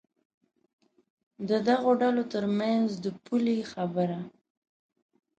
د 1.49 1.51
دغو 1.67 1.91
ډلو 2.01 2.23
تر 2.33 2.43
منځ 2.59 2.87
د 3.03 3.05
پولې 3.25 3.57
خبره. 3.71 4.19